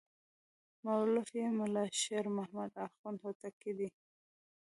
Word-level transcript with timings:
مؤلف 0.83 1.27
یې 1.39 1.47
ملا 1.57 1.85
شیر 2.01 2.25
محمد 2.37 2.71
اخوند 2.85 3.17
هوتکی 3.25 3.71
دی. 3.77 3.89